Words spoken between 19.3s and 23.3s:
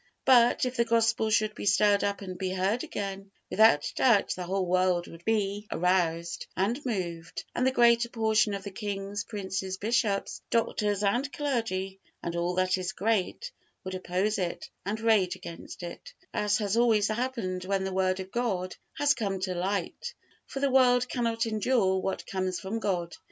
to light; for the world cannot endure what comes from God.